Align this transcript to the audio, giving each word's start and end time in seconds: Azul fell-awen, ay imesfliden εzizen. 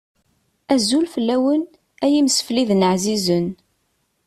Azul 0.73 1.05
fell-awen, 1.13 1.63
ay 2.05 2.13
imesfliden 2.19 2.85
εzizen. 2.91 3.47